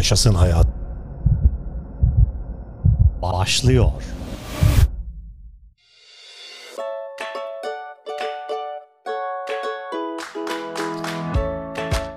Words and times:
Yaşasın 0.00 0.34
hayat. 0.34 0.66
Başlıyor. 3.22 3.92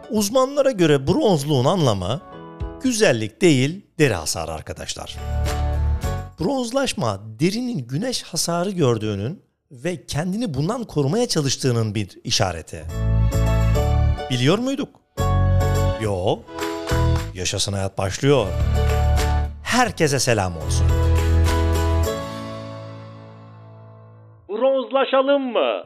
Uzmanlara 0.09 0.71
göre 0.71 1.07
bronzluğun 1.07 1.65
anlamı 1.65 2.21
güzellik 2.83 3.41
değil 3.41 3.85
deri 3.99 4.13
hasarı 4.13 4.51
arkadaşlar. 4.51 5.17
Bronzlaşma 6.39 7.19
derinin 7.39 7.87
güneş 7.87 8.23
hasarı 8.23 8.71
gördüğünün 8.71 9.41
ve 9.71 10.05
kendini 10.05 10.53
bundan 10.53 10.83
korumaya 10.83 11.27
çalıştığının 11.27 11.95
bir 11.95 12.19
işareti. 12.23 12.83
Biliyor 14.29 14.57
muyduk? 14.57 14.89
Yo. 16.01 16.39
Yaşasın 17.33 17.73
hayat 17.73 17.97
başlıyor. 17.97 18.47
Herkese 19.63 20.19
selam 20.19 20.57
olsun. 20.57 20.87
Bronzlaşalım 24.49 25.41
mı? 25.51 25.83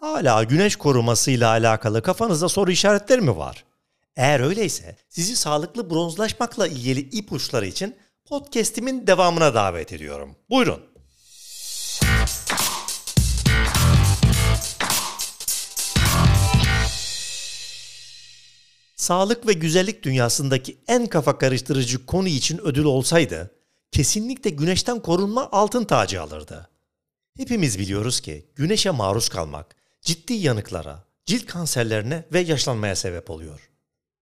Hala 0.00 0.44
güneş 0.44 0.76
korumasıyla 0.76 1.48
alakalı 1.48 2.02
kafanızda 2.02 2.48
soru 2.48 2.70
işaretleri 2.70 3.20
mi 3.20 3.36
var? 3.36 3.64
Eğer 4.16 4.40
öyleyse 4.40 4.96
sizi 5.08 5.36
sağlıklı 5.36 5.90
bronzlaşmakla 5.90 6.66
ilgili 6.66 7.00
ipuçları 7.00 7.66
için 7.66 7.96
podcast'imin 8.28 9.06
devamına 9.06 9.54
davet 9.54 9.92
ediyorum. 9.92 10.36
Buyurun. 10.50 10.89
Sağlık 19.00 19.46
ve 19.46 19.52
güzellik 19.52 20.02
dünyasındaki 20.02 20.78
en 20.88 21.06
kafa 21.06 21.38
karıştırıcı 21.38 22.06
konu 22.06 22.28
için 22.28 22.58
ödül 22.58 22.84
olsaydı, 22.84 23.50
kesinlikle 23.92 24.50
güneşten 24.50 25.00
korunma 25.00 25.48
altın 25.52 25.84
tacı 25.84 26.22
alırdı. 26.22 26.68
Hepimiz 27.36 27.78
biliyoruz 27.78 28.20
ki 28.20 28.46
güneşe 28.54 28.90
maruz 28.90 29.28
kalmak 29.28 29.76
ciddi 30.02 30.32
yanıklara, 30.32 31.04
cilt 31.26 31.46
kanserlerine 31.46 32.24
ve 32.32 32.40
yaşlanmaya 32.40 32.96
sebep 32.96 33.30
oluyor. 33.30 33.70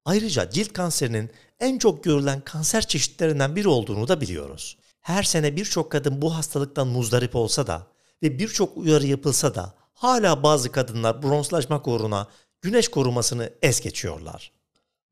Ayrıca 0.04 0.50
cilt 0.50 0.72
kanserinin 0.72 1.30
en 1.60 1.78
çok 1.78 2.04
görülen 2.04 2.40
kanser 2.40 2.82
çeşitlerinden 2.86 3.56
biri 3.56 3.68
olduğunu 3.68 4.08
da 4.08 4.20
biliyoruz. 4.20 4.78
Her 5.00 5.22
sene 5.22 5.56
birçok 5.56 5.92
kadın 5.92 6.22
bu 6.22 6.34
hastalıktan 6.34 6.88
muzdarip 6.88 7.36
olsa 7.36 7.66
da 7.66 7.86
ve 8.22 8.38
birçok 8.38 8.76
uyarı 8.76 9.06
yapılsa 9.06 9.54
da 9.54 9.74
hala 9.94 10.42
bazı 10.42 10.72
kadınlar 10.72 11.22
bronzlaşmak 11.22 11.88
uğruna 11.88 12.28
güneş 12.62 12.88
korumasını 12.88 13.52
es 13.62 13.80
geçiyorlar. 13.80 14.57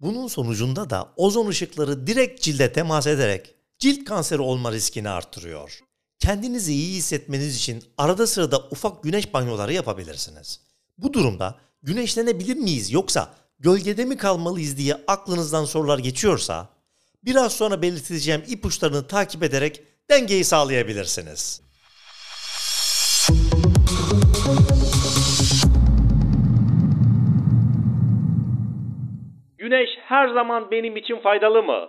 Bunun 0.01 0.27
sonucunda 0.27 0.91
da 0.91 1.13
ozon 1.17 1.47
ışıkları 1.47 2.07
direkt 2.07 2.43
cilde 2.43 2.73
temas 2.73 3.07
ederek 3.07 3.55
cilt 3.79 4.05
kanseri 4.05 4.43
olma 4.43 4.73
riskini 4.73 5.09
artırıyor. 5.09 5.81
Kendinizi 6.19 6.73
iyi 6.73 6.97
hissetmeniz 6.97 7.57
için 7.57 7.85
arada 7.99 8.27
sırada 8.27 8.69
ufak 8.71 9.03
güneş 9.03 9.35
banyoları 9.35 9.73
yapabilirsiniz. 9.73 10.61
Bu 10.99 11.13
durumda 11.13 11.55
güneşlenebilir 11.83 12.57
miyiz 12.57 12.93
yoksa 12.93 13.35
gölgede 13.59 14.05
mi 14.05 14.17
kalmalıyız 14.17 14.77
diye 14.77 14.95
aklınızdan 15.07 15.65
sorular 15.65 15.99
geçiyorsa 15.99 16.69
biraz 17.25 17.53
sonra 17.53 17.83
belirteceğim 17.83 18.43
ipuçlarını 18.49 19.07
takip 19.07 19.43
ederek 19.43 19.83
dengeyi 20.11 20.45
sağlayabilirsiniz. 20.45 21.66
Her 30.09 30.29
zaman 30.29 30.71
benim 30.71 30.97
için 30.97 31.21
faydalı 31.23 31.63
mı? 31.63 31.89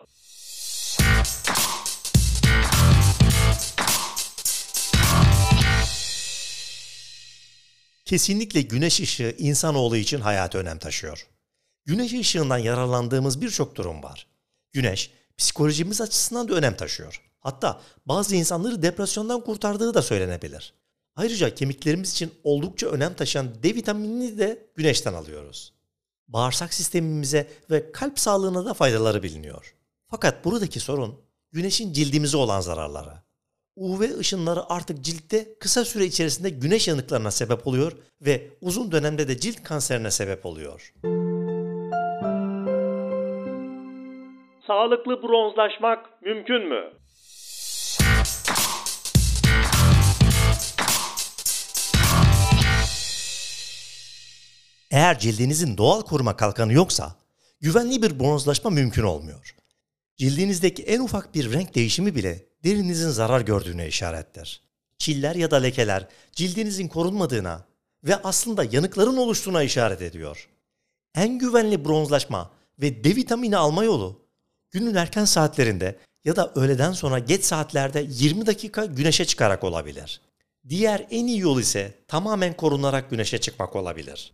Kesinlikle 8.06 8.62
güneş 8.62 9.00
ışığı 9.00 9.36
insanoğlu 9.38 9.98
için 9.98 10.20
hayati 10.20 10.58
önem 10.58 10.78
taşıyor. 10.80 11.28
Güneş 11.86 12.14
ışığından 12.14 12.58
yararlandığımız 12.58 13.42
birçok 13.42 13.76
durum 13.76 14.04
var. 14.04 14.28
Güneş 14.72 15.12
psikolojimiz 15.38 16.02
açısından 16.02 16.50
da 16.50 16.54
önem 16.54 16.76
taşıyor. 16.76 17.22
Hatta 17.40 17.82
bazı 18.06 18.36
insanları 18.36 18.82
depresyondan 18.82 19.42
kurtardığı 19.42 19.94
da 19.94 20.02
söylenebilir. 20.02 20.74
Ayrıca 21.16 21.56
kemiklerimiz 21.56 22.12
için 22.12 22.34
oldukça 22.44 22.88
önem 22.88 23.14
taşıyan 23.14 23.64
D 23.64 23.76
vitaminini 23.76 24.38
de 24.38 24.70
güneşten 24.76 25.14
alıyoruz. 25.14 25.77
Bağırsak 26.28 26.74
sistemimize 26.74 27.48
ve 27.72 27.92
kalp 27.92 28.20
sağlığına 28.20 28.66
da 28.66 28.74
faydaları 28.74 29.24
biliniyor. 29.24 29.76
Fakat 30.08 30.46
buradaki 30.46 30.80
sorun 30.80 31.22
güneşin 31.52 31.94
cildimize 31.94 32.38
olan 32.38 32.62
zararları. 32.62 33.14
UV 33.76 34.20
ışınları 34.20 34.74
artık 34.74 35.02
ciltte 35.02 35.60
kısa 35.60 35.86
süre 35.86 36.06
içerisinde 36.06 36.50
güneş 36.50 36.88
yanıklarına 36.88 37.32
sebep 37.32 37.68
oluyor 37.68 37.92
ve 38.22 38.48
uzun 38.62 38.92
dönemde 38.92 39.28
de 39.28 39.40
cilt 39.40 39.64
kanserine 39.64 40.12
sebep 40.12 40.46
oluyor. 40.46 40.94
Sağlıklı 44.68 45.22
bronzlaşmak 45.24 46.22
mümkün 46.22 46.70
mü? 46.70 46.97
Eğer 54.98 55.20
cildinizin 55.20 55.78
doğal 55.78 56.02
koruma 56.02 56.36
kalkanı 56.36 56.74
yoksa 56.74 57.16
güvenli 57.62 58.02
bir 58.02 58.20
bronzlaşma 58.20 58.70
mümkün 58.70 59.04
olmuyor. 59.04 59.56
Cildinizdeki 60.18 60.84
en 60.84 61.00
ufak 61.00 61.36
bir 61.36 61.54
renk 61.54 61.76
değişimi 61.76 62.16
bile 62.16 62.46
derinizin 62.64 63.10
zarar 63.10 63.42
gördüğüne 63.42 63.88
işarettir. 63.88 64.62
Çiller 64.98 65.36
ya 65.36 65.52
da 65.52 65.56
lekeler 65.56 66.08
cildinizin 66.32 66.88
korunmadığına 66.88 67.66
ve 68.04 68.16
aslında 68.16 68.64
yanıkların 68.64 69.18
oluştuğuna 69.18 69.64
işaret 69.64 70.02
ediyor. 70.02 70.50
En 71.16 71.40
güvenli 71.40 71.86
bronzlaşma 71.86 72.52
ve 72.82 73.04
D 73.04 73.16
vitamini 73.16 73.58
alma 73.58 73.84
yolu 73.84 74.22
günün 74.72 74.96
erken 74.96 75.26
saatlerinde 75.26 75.98
ya 76.26 76.36
da 76.36 76.52
öğleden 76.56 76.92
sonra 76.92 77.20
geç 77.20 77.44
saatlerde 77.44 78.06
20 78.10 78.46
dakika 78.46 78.86
güneşe 78.86 79.26
çıkarak 79.26 79.64
olabilir. 79.64 80.22
Diğer 80.70 81.08
en 81.12 81.28
iyi 81.28 81.40
yol 81.40 81.60
ise 81.60 81.94
tamamen 82.08 82.58
korunarak 82.58 83.10
güneşe 83.10 83.38
çıkmak 83.38 83.76
olabilir. 83.76 84.34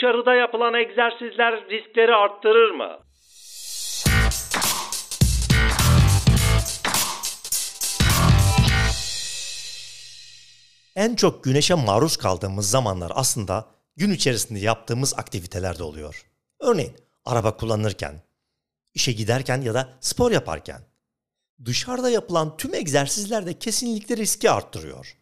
Dışarıda 0.00 0.34
yapılan 0.34 0.74
egzersizler 0.74 1.68
riskleri 1.70 2.14
arttırır 2.14 2.70
mı? 2.70 2.98
En 10.96 11.14
çok 11.14 11.44
güneşe 11.44 11.74
maruz 11.74 12.16
kaldığımız 12.16 12.70
zamanlar 12.70 13.12
aslında 13.14 13.66
gün 13.96 14.10
içerisinde 14.10 14.58
yaptığımız 14.58 15.14
aktivitelerde 15.18 15.82
oluyor. 15.82 16.26
Örneğin 16.60 16.96
araba 17.24 17.56
kullanırken, 17.56 18.22
işe 18.94 19.12
giderken 19.12 19.60
ya 19.60 19.74
da 19.74 19.88
spor 20.00 20.30
yaparken. 20.30 20.80
Dışarıda 21.64 22.10
yapılan 22.10 22.56
tüm 22.56 22.74
egzersizler 22.74 23.46
de 23.46 23.58
kesinlikle 23.58 24.16
riski 24.16 24.50
arttırıyor. 24.50 25.19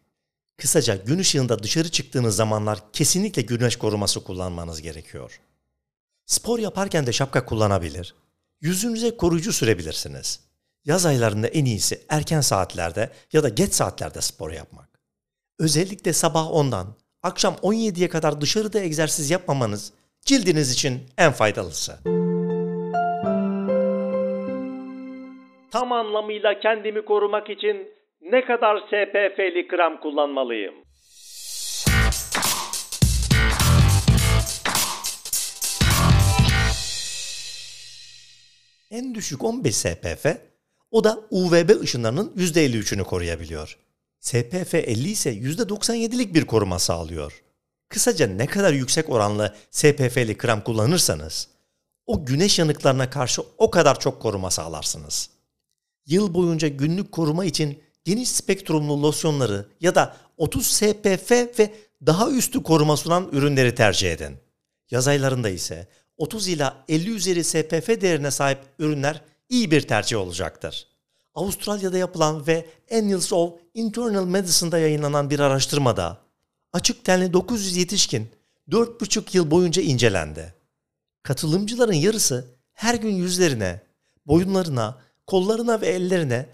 Kısaca 0.59 0.95
gün 0.95 1.19
ışığında 1.19 1.63
dışarı 1.63 1.89
çıktığınız 1.89 2.35
zamanlar 2.35 2.91
kesinlikle 2.93 3.41
güneş 3.41 3.75
koruması 3.75 4.23
kullanmanız 4.23 4.81
gerekiyor. 4.81 5.41
Spor 6.25 6.59
yaparken 6.59 7.07
de 7.07 7.13
şapka 7.13 7.45
kullanabilir. 7.45 8.15
Yüzünüze 8.61 9.17
koruyucu 9.17 9.53
sürebilirsiniz. 9.53 10.39
Yaz 10.85 11.05
aylarında 11.05 11.47
en 11.47 11.65
iyisi 11.65 12.01
erken 12.09 12.41
saatlerde 12.41 13.09
ya 13.33 13.43
da 13.43 13.49
geç 13.49 13.73
saatlerde 13.73 14.21
spor 14.21 14.51
yapmak. 14.51 14.99
Özellikle 15.59 16.13
sabah 16.13 16.45
10'dan 16.45 16.95
akşam 17.23 17.53
17'ye 17.53 18.09
kadar 18.09 18.41
dışarıda 18.41 18.79
egzersiz 18.79 19.29
yapmamanız 19.29 19.93
cildiniz 20.21 20.71
için 20.71 21.03
en 21.17 21.31
faydalısı. 21.31 21.99
Tam 25.71 25.91
anlamıyla 25.91 26.59
kendimi 26.59 27.05
korumak 27.05 27.49
için 27.49 27.98
ne 28.21 28.45
kadar 28.45 28.77
SPF'li 28.77 29.67
krem 29.67 29.99
kullanmalıyım? 29.99 30.75
En 38.91 39.15
düşük 39.15 39.43
15 39.43 39.75
SPF, 39.75 40.25
o 40.91 41.03
da 41.03 41.19
UVB 41.29 41.81
ışınlarının 41.81 42.33
%53'ünü 42.37 43.03
koruyabiliyor. 43.03 43.77
SPF 44.19 44.75
50 44.75 45.09
ise 45.09 45.33
%97'lik 45.33 46.33
bir 46.33 46.45
koruma 46.45 46.79
sağlıyor. 46.79 47.43
Kısaca 47.89 48.27
ne 48.27 48.45
kadar 48.45 48.73
yüksek 48.73 49.09
oranlı 49.09 49.55
SPF'li 49.71 50.37
krem 50.37 50.61
kullanırsanız 50.63 51.47
o 52.05 52.25
güneş 52.25 52.59
yanıklarına 52.59 53.09
karşı 53.09 53.41
o 53.57 53.71
kadar 53.71 53.99
çok 53.99 54.21
koruma 54.21 54.51
sağlarsınız. 54.51 55.29
Yıl 56.05 56.33
boyunca 56.33 56.67
günlük 56.67 57.11
koruma 57.11 57.45
için 57.45 57.83
geniş 58.09 58.29
spektrumlu 58.29 59.03
losyonları 59.03 59.65
ya 59.81 59.95
da 59.95 60.15
30 60.37 60.67
SPF 60.67 61.31
ve 61.31 61.73
daha 62.05 62.31
üstü 62.31 62.63
koruma 62.63 62.97
sunan 62.97 63.29
ürünleri 63.31 63.75
tercih 63.75 64.11
edin. 64.11 64.37
Yaz 64.91 65.07
aylarında 65.07 65.49
ise 65.49 65.87
30 66.17 66.47
ila 66.47 66.85
50 66.87 67.09
üzeri 67.09 67.43
SPF 67.43 68.01
değerine 68.01 68.31
sahip 68.31 68.59
ürünler 68.79 69.21
iyi 69.49 69.71
bir 69.71 69.81
tercih 69.81 70.17
olacaktır. 70.17 70.87
Avustralya'da 71.33 71.97
yapılan 71.97 72.47
ve 72.47 72.65
Annals 72.91 73.33
of 73.33 73.53
Internal 73.73 74.25
Medicine'da 74.25 74.79
yayınlanan 74.79 75.29
bir 75.29 75.39
araştırmada 75.39 76.17
açık 76.73 77.05
tenli 77.05 77.33
900 77.33 77.77
yetişkin 77.77 78.29
4,5 78.69 79.37
yıl 79.37 79.51
boyunca 79.51 79.81
incelendi. 79.81 80.53
Katılımcıların 81.23 81.93
yarısı 81.93 82.47
her 82.73 82.95
gün 82.95 83.15
yüzlerine, 83.15 83.81
boyunlarına, 84.25 84.97
kollarına 85.27 85.81
ve 85.81 85.87
ellerine 85.87 86.49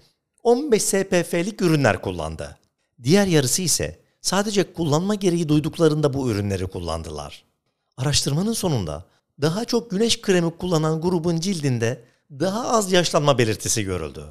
15 0.45 0.81
SPF'lik 0.81 1.61
ürünler 1.61 2.01
kullandı. 2.01 2.57
Diğer 3.03 3.27
yarısı 3.27 3.61
ise 3.61 3.99
sadece 4.21 4.73
kullanma 4.73 5.15
gereği 5.15 5.49
duyduklarında 5.49 6.13
bu 6.13 6.31
ürünleri 6.31 6.67
kullandılar. 6.67 7.43
Araştırmanın 7.97 8.53
sonunda 8.53 9.05
daha 9.41 9.65
çok 9.65 9.91
güneş 9.91 10.21
kremi 10.21 10.51
kullanan 10.57 11.01
grubun 11.01 11.39
cildinde 11.39 12.01
daha 12.31 12.77
az 12.77 12.91
yaşlanma 12.91 13.37
belirtisi 13.37 13.83
görüldü. 13.83 14.23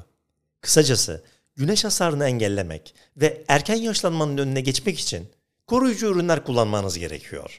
Kısacası 0.61 1.23
güneş 1.55 1.85
hasarını 1.85 2.25
engellemek 2.25 2.95
ve 3.17 3.43
erken 3.47 3.75
yaşlanmanın 3.75 4.37
önüne 4.37 4.61
geçmek 4.61 4.99
için 4.99 5.27
koruyucu 5.67 6.07
ürünler 6.07 6.43
kullanmanız 6.43 6.99
gerekiyor. 6.99 7.57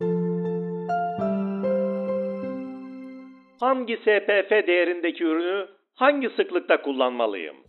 Hangi 3.61 3.97
SPF 3.97 4.51
değerindeki 4.51 5.25
ürünü 5.25 5.69
hangi 5.95 6.29
sıklıkta 6.37 6.83
kullanmalıyım? 6.83 7.66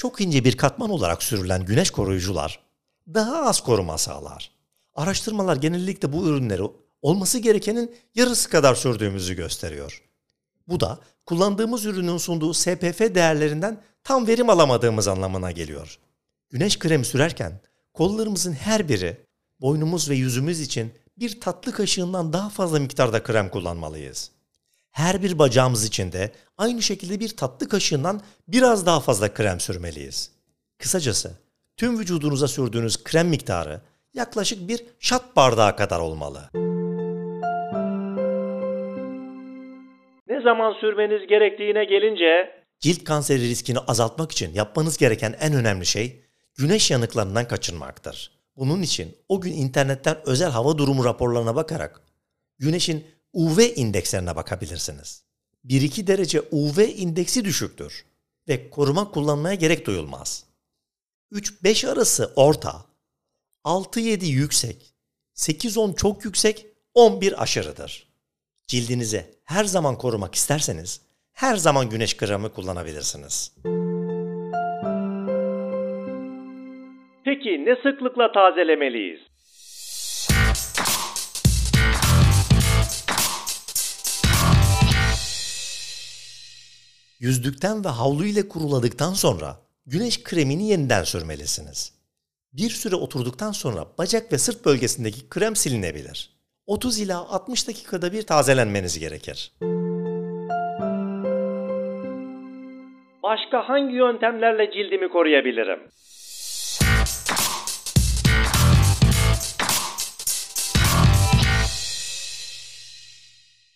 Çok 0.00 0.20
ince 0.20 0.44
bir 0.44 0.56
katman 0.56 0.90
olarak 0.90 1.22
sürülen 1.22 1.64
güneş 1.64 1.90
koruyucular 1.90 2.60
daha 3.14 3.42
az 3.42 3.60
koruma 3.60 3.98
sağlar. 3.98 4.50
Araştırmalar 4.94 5.56
genellikle 5.56 6.12
bu 6.12 6.26
ürünleri 6.26 6.62
olması 7.02 7.38
gerekenin 7.38 7.96
yarısı 8.14 8.50
kadar 8.50 8.74
sürdüğümüzü 8.74 9.34
gösteriyor. 9.34 10.02
Bu 10.68 10.80
da 10.80 10.98
kullandığımız 11.26 11.84
ürünün 11.84 12.18
sunduğu 12.18 12.54
SPF 12.54 13.00
değerlerinden 13.14 13.82
tam 14.04 14.26
verim 14.26 14.50
alamadığımız 14.50 15.08
anlamına 15.08 15.50
geliyor. 15.50 15.98
Güneş 16.50 16.78
kremi 16.78 17.04
sürerken 17.04 17.60
kollarımızın 17.92 18.52
her 18.52 18.88
biri 18.88 19.26
boynumuz 19.60 20.10
ve 20.10 20.14
yüzümüz 20.14 20.60
için 20.60 20.92
bir 21.18 21.40
tatlı 21.40 21.72
kaşığından 21.72 22.32
daha 22.32 22.48
fazla 22.48 22.78
miktarda 22.78 23.22
krem 23.22 23.50
kullanmalıyız. 23.50 24.30
Her 24.90 25.22
bir 25.22 25.38
bacağımız 25.38 25.84
için 25.84 26.12
de 26.12 26.32
aynı 26.60 26.82
şekilde 26.82 27.20
bir 27.20 27.36
tatlı 27.36 27.68
kaşığından 27.68 28.20
biraz 28.48 28.86
daha 28.86 29.00
fazla 29.00 29.34
krem 29.34 29.60
sürmeliyiz. 29.60 30.32
Kısacası 30.78 31.30
tüm 31.76 31.98
vücudunuza 31.98 32.48
sürdüğünüz 32.48 33.04
krem 33.04 33.28
miktarı 33.28 33.80
yaklaşık 34.14 34.68
bir 34.68 34.84
şat 34.98 35.36
bardağı 35.36 35.76
kadar 35.76 36.00
olmalı. 36.00 36.40
Ne 40.28 40.42
zaman 40.42 40.72
sürmeniz 40.80 41.28
gerektiğine 41.28 41.84
gelince 41.84 42.60
Cilt 42.80 43.04
kanseri 43.04 43.40
riskini 43.40 43.78
azaltmak 43.78 44.32
için 44.32 44.54
yapmanız 44.54 44.96
gereken 44.96 45.34
en 45.40 45.52
önemli 45.52 45.86
şey 45.86 46.24
güneş 46.58 46.90
yanıklarından 46.90 47.48
kaçınmaktır. 47.48 48.30
Bunun 48.56 48.82
için 48.82 49.16
o 49.28 49.40
gün 49.40 49.52
internetten 49.52 50.16
özel 50.26 50.50
hava 50.50 50.78
durumu 50.78 51.04
raporlarına 51.04 51.56
bakarak 51.56 52.00
güneşin 52.58 53.06
UV 53.32 53.58
indekslerine 53.76 54.36
bakabilirsiniz. 54.36 55.29
1-2 55.66 56.06
derece 56.06 56.40
UV 56.50 56.78
indeksi 56.96 57.44
düşüktür 57.44 58.04
ve 58.48 58.70
koruma 58.70 59.10
kullanmaya 59.10 59.54
gerek 59.54 59.86
duyulmaz. 59.86 60.46
3-5 61.32 61.88
arası 61.88 62.32
orta, 62.36 62.84
6-7 63.64 64.24
yüksek, 64.24 64.94
8-10 65.34 65.96
çok 65.96 66.24
yüksek, 66.24 66.66
11 66.94 67.42
aşırıdır. 67.42 68.08
Cildinizi 68.66 69.24
her 69.44 69.64
zaman 69.64 69.98
korumak 69.98 70.34
isterseniz 70.34 71.00
her 71.32 71.56
zaman 71.56 71.90
güneş 71.90 72.16
kremi 72.16 72.48
kullanabilirsiniz. 72.48 73.52
peki 77.40 77.64
ne 77.64 77.76
sıklıkla 77.76 78.32
tazelemeliyiz? 78.32 79.20
Yüzdükten 87.20 87.84
ve 87.84 87.88
havlu 87.88 88.24
ile 88.24 88.48
kuruladıktan 88.48 89.12
sonra 89.12 89.56
güneş 89.86 90.22
kremini 90.22 90.68
yeniden 90.68 91.04
sürmelisiniz. 91.04 92.00
Bir 92.52 92.70
süre 92.70 92.96
oturduktan 92.96 93.52
sonra 93.52 93.86
bacak 93.98 94.32
ve 94.32 94.38
sırt 94.38 94.64
bölgesindeki 94.64 95.28
krem 95.28 95.56
silinebilir. 95.56 96.30
30 96.66 97.00
ila 97.00 97.18
60 97.18 97.68
dakikada 97.68 98.12
bir 98.12 98.22
tazelenmeniz 98.22 98.98
gerekir. 98.98 99.52
Başka 103.22 103.68
hangi 103.68 103.94
yöntemlerle 103.94 104.70
cildimi 104.72 105.08
koruyabilirim? 105.08 105.80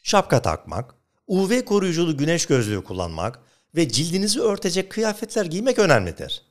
Şapka 0.03 0.43
takmak, 0.43 0.95
UV 1.27 1.61
koruyuculu 1.65 2.17
güneş 2.17 2.47
gözlüğü 2.47 2.85
kullanmak 2.85 3.41
ve 3.77 3.89
cildinizi 3.89 4.41
örtecek 4.41 4.91
kıyafetler 4.91 5.45
giymek 5.45 5.79
önemlidir. 5.79 6.43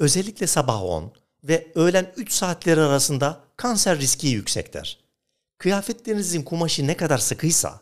Özellikle 0.00 0.46
sabah 0.46 0.82
10 0.82 1.12
ve 1.44 1.72
öğlen 1.74 2.12
3 2.16 2.32
saatleri 2.32 2.80
arasında 2.80 3.40
kanser 3.56 3.98
riski 3.98 4.26
yüksektir. 4.26 5.00
Kıyafetlerinizin 5.58 6.42
kumaşı 6.42 6.86
ne 6.86 6.96
kadar 6.96 7.18
sıkıysa 7.18 7.80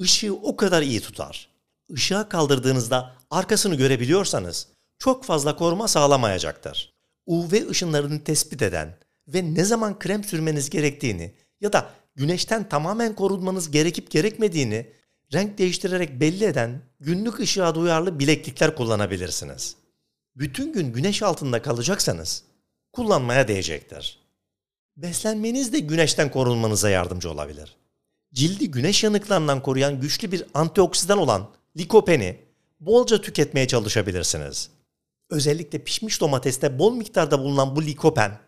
ışığı 0.00 0.34
o 0.34 0.56
kadar 0.56 0.82
iyi 0.82 1.00
tutar. 1.00 1.48
Işığa 1.88 2.28
kaldırdığınızda 2.28 3.14
arkasını 3.30 3.74
görebiliyorsanız 3.74 4.68
çok 4.98 5.24
fazla 5.24 5.56
koruma 5.56 5.88
sağlamayacaktır. 5.88 6.92
UV 7.26 7.70
ışınlarını 7.70 8.24
tespit 8.24 8.62
eden 8.62 8.96
ve 9.28 9.54
ne 9.54 9.64
zaman 9.64 9.98
krem 9.98 10.24
sürmeniz 10.24 10.70
gerektiğini 10.70 11.34
ya 11.60 11.72
da 11.72 11.90
güneşten 12.14 12.68
tamamen 12.68 13.14
korunmanız 13.14 13.70
gerekip 13.70 14.10
gerekmediğini 14.10 14.92
renk 15.32 15.58
değiştirerek 15.58 16.20
belli 16.20 16.44
eden 16.44 16.82
günlük 17.00 17.40
ışığa 17.40 17.74
duyarlı 17.74 18.18
bileklikler 18.18 18.76
kullanabilirsiniz. 18.76 19.76
Bütün 20.36 20.72
gün 20.72 20.92
güneş 20.92 21.22
altında 21.22 21.62
kalacaksanız 21.62 22.44
kullanmaya 22.92 23.48
değecektir. 23.48 24.18
Beslenmeniz 24.96 25.72
de 25.72 25.78
güneşten 25.78 26.30
korunmanıza 26.30 26.90
yardımcı 26.90 27.30
olabilir. 27.30 27.76
Cildi 28.34 28.70
güneş 28.70 29.04
yanıklarından 29.04 29.62
koruyan 29.62 30.00
güçlü 30.00 30.32
bir 30.32 30.44
antioksidan 30.54 31.18
olan 31.18 31.50
likopeni 31.76 32.40
bolca 32.80 33.20
tüketmeye 33.20 33.66
çalışabilirsiniz. 33.66 34.70
Özellikle 35.30 35.78
pişmiş 35.78 36.20
domateste 36.20 36.78
bol 36.78 36.96
miktarda 36.96 37.38
bulunan 37.38 37.76
bu 37.76 37.82
likopen 37.82 38.38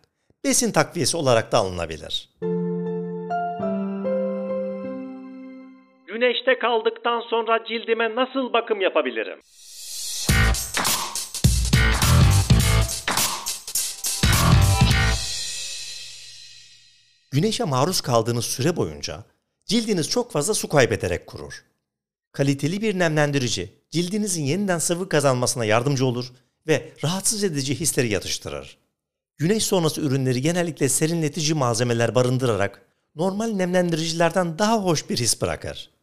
besin 0.45 0.73
takviyesi 0.73 1.17
olarak 1.17 1.53
da 1.53 1.59
alınabilir. 1.59 2.31
Güneşte 6.15 6.59
kaldıktan 6.59 7.21
sonra 7.21 7.65
cildime 7.69 8.15
nasıl 8.15 8.53
bakım 8.53 8.81
yapabilirim? 8.81 9.41
Güneşe 17.31 17.65
maruz 17.65 18.01
kaldığınız 18.01 18.45
süre 18.45 18.77
boyunca 18.77 19.25
cildiniz 19.67 20.11
çok 20.11 20.33
fazla 20.33 20.55
su 20.55 20.69
kaybederek 20.69 21.27
kurur. 21.27 21.65
Kaliteli 22.33 22.83
bir 22.83 22.99
nemlendirici 22.99 23.69
cildinizin 23.91 24.45
yeniden 24.45 24.79
sıvı 24.79 25.09
kazanmasına 25.09 25.65
yardımcı 25.65 26.07
olur 26.07 26.33
ve 26.67 26.93
rahatsız 27.05 27.45
edici 27.45 27.81
hisleri 27.81 28.09
yatıştırır. 28.09 28.79
Güneş 29.39 29.65
sonrası 29.65 30.01
ürünleri 30.01 30.41
genellikle 30.41 30.89
serinletici 30.89 31.55
malzemeler 31.55 32.15
barındırarak 32.15 32.83
normal 33.15 33.49
nemlendiricilerden 33.49 34.59
daha 34.59 34.85
hoş 34.85 35.11
bir 35.11 35.19
his 35.19 35.43
bırakır. 35.43 35.94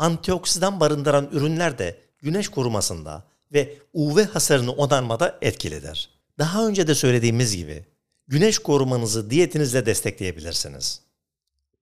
Antioksidan 0.00 0.80
barındıran 0.80 1.28
ürünler 1.32 1.78
de 1.78 1.96
güneş 2.18 2.48
korumasında 2.48 3.24
ve 3.52 3.74
UV 3.92 4.24
hasarını 4.24 4.72
onarmada 4.72 5.38
etkilidir. 5.42 6.10
Daha 6.38 6.66
önce 6.66 6.86
de 6.86 6.94
söylediğimiz 6.94 7.56
gibi 7.56 7.84
güneş 8.28 8.58
korumanızı 8.58 9.30
diyetinizle 9.30 9.86
destekleyebilirsiniz. 9.86 11.02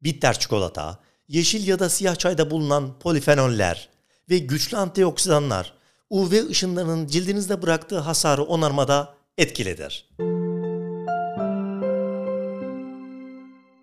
Bitter 0.03 0.39
çikolata, 0.39 0.99
yeşil 1.29 1.69
ya 1.69 1.79
da 1.79 1.89
siyah 1.89 2.17
çayda 2.17 2.51
bulunan 2.51 2.99
polifenoller 2.99 3.89
ve 4.31 4.39
güçlü 4.39 4.77
antioksidanlar 4.77 5.73
UV 6.11 6.49
ışınlarının 6.51 7.07
cildinizde 7.07 7.63
bıraktığı 7.63 7.99
hasarı 7.99 8.43
onarmada 8.43 9.15
etkilidir. 9.37 10.09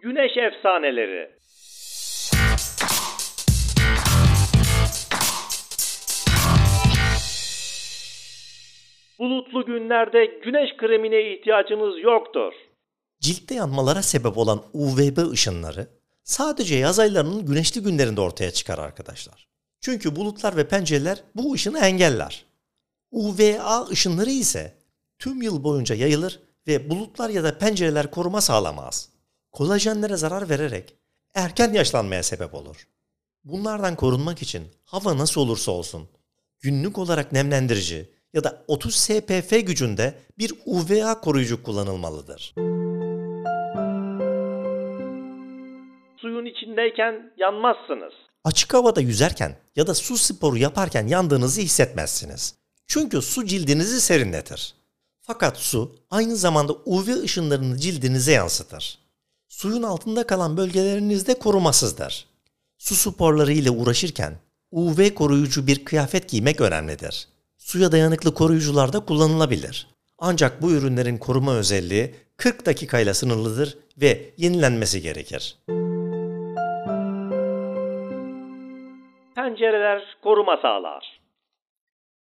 Güneş 0.02 0.38
efsaneleri. 0.38 1.35
Bulutlu 9.26 9.66
günlerde 9.66 10.26
güneş 10.26 10.78
kremine 10.78 11.34
ihtiyacınız 11.34 12.04
yoktur. 12.04 12.54
Ciltte 13.20 13.56
yanmalara 13.56 14.02
sebep 14.02 14.38
olan 14.38 14.64
UVB 14.74 15.32
ışınları 15.32 15.88
sadece 16.24 16.76
yaz 16.76 17.00
aylarının 17.00 17.46
güneşli 17.46 17.82
günlerinde 17.82 18.22
ortaya 18.22 18.52
çıkar 18.52 18.80
arkadaşlar. 18.80 19.48
Çünkü 19.82 20.16
bulutlar 20.16 20.58
ve 20.58 20.68
pencereler 20.68 21.24
bu 21.36 21.54
ışını 21.54 21.80
engeller. 21.80 22.46
UVA 23.12 23.88
ışınları 23.88 24.30
ise 24.30 24.78
tüm 25.20 25.42
yıl 25.42 25.64
boyunca 25.64 25.96
yayılır 25.96 26.40
ve 26.68 26.90
bulutlar 26.90 27.30
ya 27.30 27.44
da 27.44 27.58
pencereler 27.58 28.12
koruma 28.12 28.42
sağlamaz. 28.42 29.10
Kolajenlere 29.52 30.18
zarar 30.18 30.50
vererek 30.50 30.96
erken 31.34 31.74
yaşlanmaya 31.74 32.24
sebep 32.24 32.54
olur. 32.54 32.88
Bunlardan 33.44 33.96
korunmak 33.96 34.42
için 34.42 34.64
hava 34.84 35.18
nasıl 35.18 35.42
olursa 35.42 35.72
olsun 35.72 36.10
günlük 36.60 36.98
olarak 36.98 37.32
nemlendirici 37.32 38.15
ya 38.36 38.44
da 38.44 38.64
30 38.68 38.96
SPF 38.96 39.50
gücünde 39.50 40.14
bir 40.38 40.54
UVA 40.66 41.22
koruyucu 41.22 41.64
kullanılmalıdır. 41.64 42.54
Suyun 46.22 46.46
içindeyken 46.46 47.34
yanmazsınız. 47.38 48.14
Açık 48.44 48.74
havada 48.74 49.02
yüzerken 49.02 49.58
ya 49.76 49.88
da 49.88 49.94
su 49.94 50.18
sporu 50.18 50.58
yaparken 50.58 51.08
yandığınızı 51.08 51.62
hissetmezsiniz. 51.62 52.56
Çünkü 52.88 53.22
su 53.22 53.46
cildinizi 53.46 54.02
serinletir. 54.02 54.76
Fakat 55.22 55.58
su 55.58 55.96
aynı 56.12 56.36
zamanda 56.36 56.74
UV 56.86 57.24
ışınlarını 57.24 57.78
cildinize 57.78 58.32
yansıtır. 58.32 59.00
Suyun 59.48 59.84
altında 59.84 60.28
kalan 60.28 60.58
bölgelerinizde 60.58 61.40
korumasızdır. 61.40 62.28
Su 62.78 62.96
sporları 62.96 63.52
ile 63.52 63.72
uğraşırken 63.72 64.34
UV 64.72 65.10
koruyucu 65.10 65.68
bir 65.68 65.86
kıyafet 65.86 66.30
giymek 66.30 66.62
önemlidir. 66.62 67.35
Suya 67.66 67.92
dayanıklı 67.92 68.34
koruyucular 68.34 68.94
da 68.94 69.00
kullanılabilir. 69.00 69.88
Ancak 70.20 70.62
bu 70.62 70.72
ürünlerin 70.72 71.18
koruma 71.18 71.54
özelliği 71.54 72.16
40 72.38 72.66
dakikayla 72.66 73.14
sınırlıdır 73.14 73.78
ve 73.98 74.34
yenilenmesi 74.38 75.02
gerekir. 75.02 75.58
Pencereler 79.36 80.04
koruma 80.24 80.58
sağlar. 80.62 81.22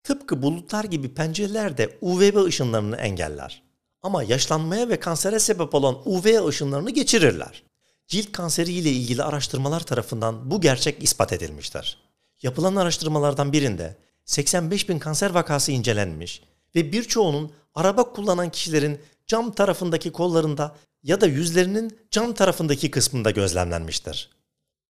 Tıpkı 0.03 0.43
bulutlar 0.43 0.85
gibi 0.85 1.15
pencereler 1.15 1.79
de 1.79 1.99
UVB 2.01 2.37
ışınlarını 2.45 2.97
engeller. 2.97 3.63
Ama 4.03 4.23
yaşlanmaya 4.23 4.89
ve 4.89 5.01
kansere 5.01 5.39
sebep 5.39 5.75
olan 5.75 5.97
UV 6.05 6.47
ışınlarını 6.47 6.91
geçirirler. 6.91 7.63
Cilt 8.07 8.33
kanseri 8.33 8.73
ile 8.73 8.91
ilgili 8.91 9.23
araştırmalar 9.23 9.81
tarafından 9.81 10.51
bu 10.51 10.61
gerçek 10.61 11.03
ispat 11.03 11.33
edilmiştir. 11.33 11.99
Yapılan 12.43 12.77
araştırmalardan 12.77 13.53
birinde 13.53 14.08
85 14.29 14.89
bin 14.89 14.99
kanser 14.99 15.31
vakası 15.31 15.73
incelenmiş 15.73 16.43
ve 16.75 16.93
birçoğunun 16.93 17.53
araba 17.75 18.13
kullanan 18.13 18.51
kişilerin 18.51 19.01
cam 19.27 19.53
tarafındaki 19.53 20.13
kollarında 20.13 20.77
ya 21.03 21.21
da 21.21 21.27
yüzlerinin 21.27 21.99
cam 22.11 22.33
tarafındaki 22.33 22.91
kısmında 22.91 23.31
gözlemlenmiştir. 23.31 24.31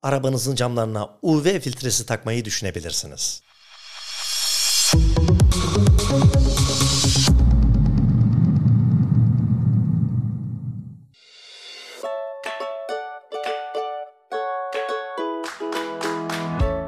Arabanızın 0.03 0.55
camlarına 0.55 1.19
UV 1.23 1.61
filtresi 1.61 2.07
takmayı 2.07 2.45
düşünebilirsiniz. 2.45 3.43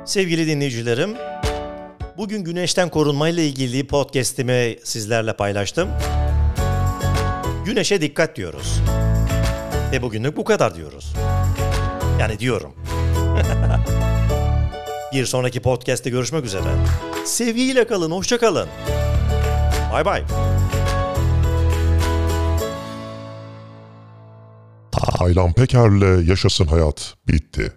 Sevgili 0.06 0.46
dinleyicilerim, 0.46 1.16
bugün 2.16 2.44
güneşten 2.44 2.88
korunmayla 2.88 3.42
ilgili 3.42 3.86
podcast'imi 3.86 4.76
sizlerle 4.84 5.36
paylaştım. 5.36 5.88
Güneşe 7.64 8.00
dikkat 8.00 8.36
diyoruz. 8.36 8.80
Ve 9.92 10.02
bugünlük 10.02 10.36
bu 10.36 10.44
kadar 10.44 10.74
diyoruz. 10.74 11.12
Yani 12.20 12.38
diyorum. 12.38 12.74
Bir 15.12 15.26
sonraki 15.26 15.60
podcast'te 15.60 16.10
görüşmek 16.10 16.44
üzere. 16.44 16.64
Sevgiyle 17.24 17.86
kalın, 17.86 18.10
hoşça 18.10 18.38
kalın. 18.38 18.68
Bay 19.92 20.04
bay. 20.04 20.22
Taylan 24.92 25.52
Peker'le 25.52 26.28
Yaşasın 26.28 26.66
Hayat 26.66 27.14
bitti. 27.28 27.70